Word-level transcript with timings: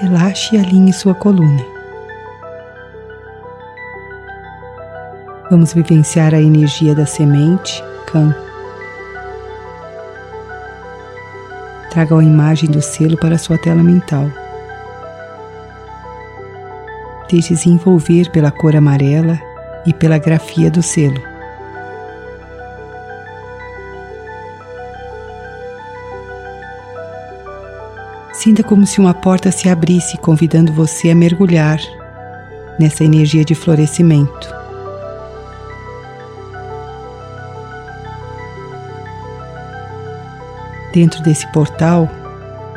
Relaxe 0.00 0.54
e 0.54 0.58
alinhe 0.58 0.92
sua 0.92 1.14
coluna. 1.14 1.75
Vamos 5.48 5.72
vivenciar 5.72 6.34
a 6.34 6.40
energia 6.40 6.92
da 6.92 7.06
semente 7.06 7.80
Kan. 8.06 8.34
Traga 11.90 12.18
a 12.18 12.24
imagem 12.24 12.68
do 12.68 12.82
selo 12.82 13.16
para 13.16 13.38
sua 13.38 13.56
tela 13.56 13.80
mental. 13.80 14.28
Deixe-se 17.30 17.68
envolver 17.68 18.28
pela 18.32 18.50
cor 18.50 18.74
amarela 18.74 19.38
e 19.86 19.92
pela 19.92 20.18
grafia 20.18 20.68
do 20.68 20.82
selo. 20.82 21.22
Sinta 28.32 28.64
como 28.64 28.84
se 28.84 29.00
uma 29.00 29.14
porta 29.14 29.52
se 29.52 29.68
abrisse, 29.68 30.18
convidando 30.18 30.72
você 30.72 31.10
a 31.10 31.14
mergulhar 31.14 31.78
nessa 32.80 33.04
energia 33.04 33.44
de 33.44 33.54
florescimento. 33.54 34.65
Dentro 40.92 41.22
desse 41.22 41.46
portal, 41.52 42.08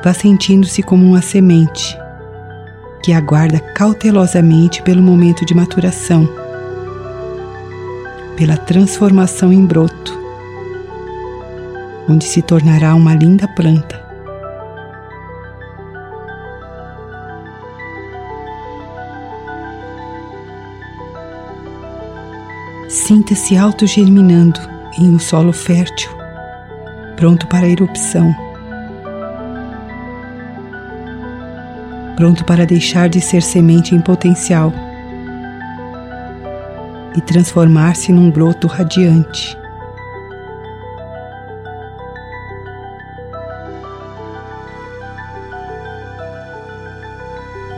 vá 0.03 0.13
sentindo-se 0.13 0.83
como 0.83 1.05
uma 1.05 1.21
semente 1.21 1.97
que 3.01 3.13
aguarda 3.13 3.59
cautelosamente 3.59 4.81
pelo 4.81 5.01
momento 5.01 5.45
de 5.45 5.53
maturação, 5.55 6.27
pela 8.35 8.57
transformação 8.57 9.53
em 9.53 9.65
broto, 9.65 10.19
onde 12.09 12.25
se 12.25 12.41
tornará 12.41 12.93
uma 12.95 13.15
linda 13.15 13.47
planta. 13.47 13.99
Sinta-se 22.89 23.55
autogerminando 23.55 24.59
em 24.97 25.09
um 25.09 25.19
solo 25.19 25.53
fértil, 25.53 26.18
pronto 27.19 27.47
para 27.47 27.65
a 27.65 27.69
erupção, 27.69 28.33
pronto 32.15 32.45
para 32.45 32.65
deixar 32.65 33.09
de 33.09 33.19
ser 33.19 33.41
semente 33.41 33.93
em 33.93 33.99
potencial. 33.99 34.71
E 37.13 37.19
transformar-se 37.19 38.13
num 38.13 38.31
broto 38.31 38.67
radiante. 38.67 39.57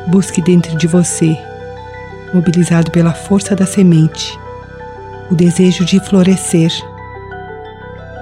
Busque 0.08 0.40
dentro 0.44 0.78
de 0.78 0.86
você, 0.86 1.36
mobilizado 2.32 2.92
pela 2.92 3.14
força 3.14 3.56
da 3.56 3.66
semente, 3.66 4.38
o 5.32 5.36
desejo 5.36 5.84
de 5.84 6.00
florescer, 6.02 6.72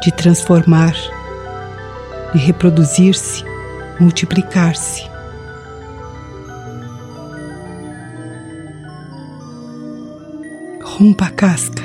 de 0.02 0.12
transformar, 0.12 0.94
de 2.34 2.40
reproduzir-se, 2.40 3.44
multiplicar-se. 4.00 5.04
Rompa 10.82 11.26
a 11.26 11.32
casca, 11.32 11.84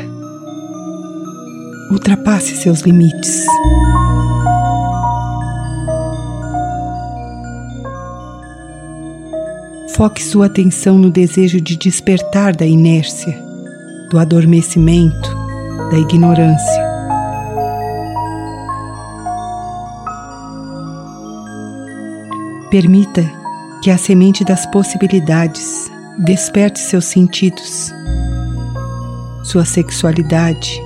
ultrapasse 1.91 2.57
seus 2.57 2.81
limites. 2.81 3.47
Foque 9.97 10.23
sua 10.23 10.47
atenção 10.47 10.99
no 10.99 11.11
desejo 11.11 11.61
de 11.61 11.77
despertar 11.77 12.57
da 12.57 12.67
inércia 12.67 13.45
do 14.15 14.19
adormecimento, 14.19 15.37
da 15.91 15.99
ignorância. 15.99 16.84
Permita 22.71 23.23
que 23.83 23.91
a 23.91 23.99
semente 23.99 24.45
das 24.45 24.67
possibilidades 24.67 25.91
desperte 26.19 26.81
seus 26.81 27.05
sentidos, 27.05 27.93
sua 29.43 29.65
sexualidade, 29.65 30.81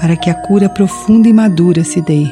para 0.00 0.16
que 0.16 0.28
a 0.28 0.34
cura 0.34 0.68
profunda 0.68 1.28
e 1.28 1.32
madura 1.32 1.84
se 1.84 2.00
dê. 2.00 2.26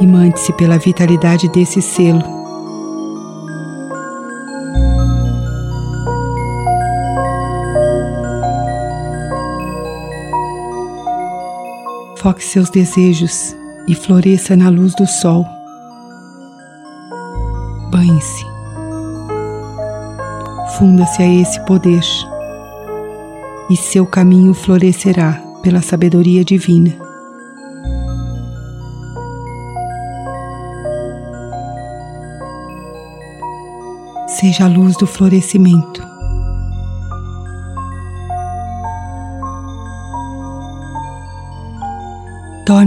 Imante-se 0.00 0.52
pela 0.54 0.78
vitalidade 0.78 1.48
desse 1.48 1.82
selo. 1.82 2.37
Foque 12.20 12.42
seus 12.42 12.70
desejos 12.70 13.56
e 13.86 13.94
floresça 13.94 14.56
na 14.56 14.68
luz 14.68 14.94
do 14.94 15.06
sol. 15.06 15.44
Banhe-se. 17.90 18.44
Funda-se 20.76 21.22
a 21.22 21.26
esse 21.26 21.60
poder 21.64 22.02
e 23.70 23.76
seu 23.76 24.06
caminho 24.06 24.54
florescerá 24.54 25.40
pela 25.62 25.82
sabedoria 25.82 26.44
divina. 26.44 27.08
seja 34.40 34.66
a 34.66 34.68
luz 34.68 34.96
do 34.96 35.04
florescimento. 35.04 36.07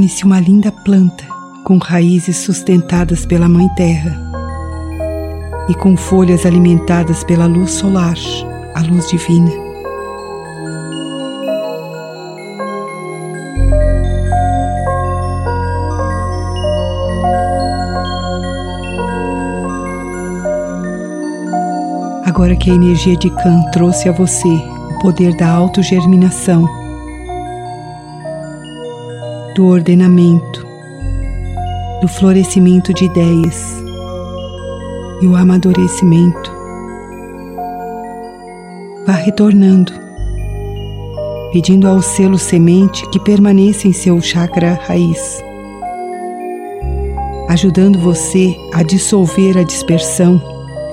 Torne-se 0.02 0.26
uma 0.26 0.40
linda 0.40 0.72
planta 0.72 1.24
com 1.64 1.78
raízes 1.78 2.38
sustentadas 2.38 3.24
pela 3.24 3.48
Mãe 3.48 3.70
Terra 3.76 4.20
e 5.70 5.76
com 5.76 5.96
folhas 5.96 6.44
alimentadas 6.44 7.24
pela 7.24 7.46
luz 7.46 7.70
solar, 7.70 8.16
a 8.74 8.82
luz 8.82 9.08
divina. 9.12 9.52
Agora 22.26 22.56
que 22.56 22.72
a 22.72 22.74
energia 22.74 23.16
de 23.16 23.30
Kan 23.30 23.62
trouxe 23.72 24.10
a 24.10 24.12
você 24.12 24.50
o 24.50 25.00
poder 25.00 25.36
da 25.36 25.48
autogerminação, 25.48 26.68
do 29.56 29.68
ordenamento, 29.68 30.66
do 32.02 32.08
florescimento 32.08 32.94
de 32.94 33.06
ideias 33.06 33.84
e 35.22 35.28
o 35.28 35.36
amadurecimento, 35.36 36.52
vá 39.06 39.14
retornando, 39.14 39.92
pedindo 41.52 41.88
ao 41.88 42.02
selo 42.02 42.38
semente 42.38 43.08
que 43.10 43.20
permaneça 43.20 43.88
em 43.88 43.94
seu 43.94 44.22
chakra 44.22 44.80
raiz, 44.88 45.44
ajudando 47.50 48.00
você 48.00 48.56
a 48.74 48.84
dissolver 48.84 49.58
a 49.58 49.64
dispersão, 49.64 50.42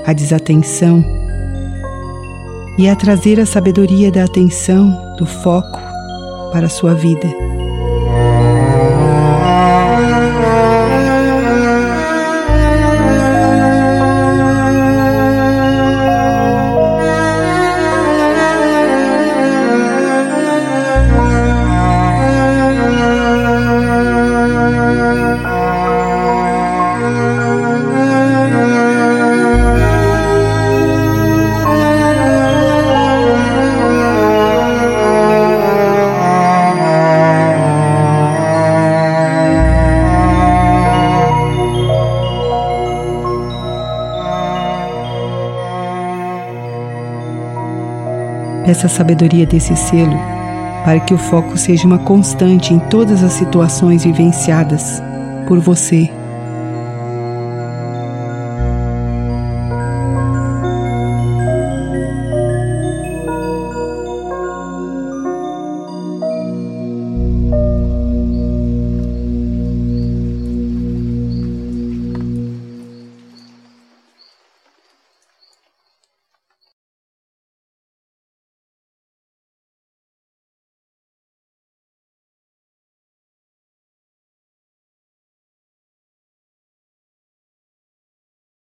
a 0.04 0.12
desatenção 0.12 1.04
e 2.76 2.88
a 2.88 2.96
trazer 2.96 3.38
a 3.38 3.46
sabedoria 3.46 4.10
da 4.10 4.24
atenção, 4.24 4.90
do 5.16 5.26
foco 5.26 5.78
para 6.52 6.66
a 6.66 6.70
sua 6.70 6.94
vida. 6.94 7.47
Dessa 48.68 48.86
sabedoria 48.86 49.46
desse 49.46 49.74
selo, 49.74 50.18
para 50.84 51.00
que 51.00 51.14
o 51.14 51.18
foco 51.18 51.56
seja 51.56 51.86
uma 51.86 51.98
constante 51.98 52.74
em 52.74 52.78
todas 52.78 53.22
as 53.22 53.32
situações 53.32 54.04
vivenciadas 54.04 55.02
por 55.46 55.58
você 55.58 56.10